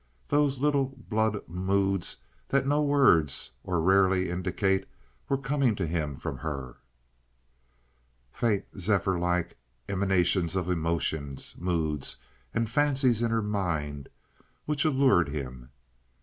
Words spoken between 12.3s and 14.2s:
and fancies in her mind